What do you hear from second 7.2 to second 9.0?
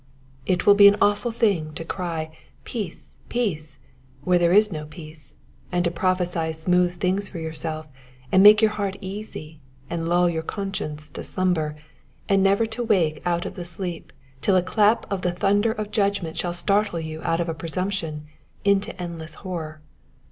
for yourself, and make your heart